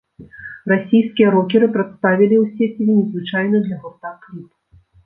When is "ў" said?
2.43-2.57